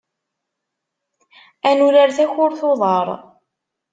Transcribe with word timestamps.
Ad 1.69 1.75
nurar 1.77 2.09
takurt 2.17 2.61
n 2.65 2.67
uḍar. 2.71 3.07